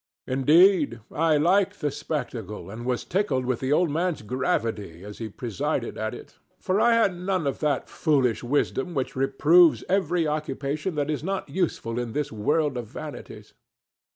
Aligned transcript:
Indeed, 0.25 0.99
I 1.11 1.37
liked 1.37 1.79
the 1.79 1.91
spectacle 1.91 2.71
and 2.71 2.87
was 2.87 3.05
tickled 3.05 3.45
with 3.45 3.59
the 3.59 3.71
old 3.71 3.91
man's 3.91 4.23
gravity 4.23 5.03
as 5.05 5.19
he 5.19 5.29
presided 5.29 5.95
at 5.95 6.15
it, 6.15 6.39
for 6.59 6.81
I 6.81 6.93
had 6.95 7.15
none 7.15 7.45
of 7.45 7.59
that 7.59 7.87
foolish 7.87 8.43
wisdom 8.43 8.95
which 8.95 9.15
reproves 9.15 9.83
every 9.87 10.25
occupation 10.25 10.95
that 10.95 11.11
is 11.11 11.23
not 11.23 11.49
useful 11.49 11.99
in 11.99 12.13
this 12.13 12.31
world 12.31 12.77
of 12.77 12.87
vanities. 12.87 13.53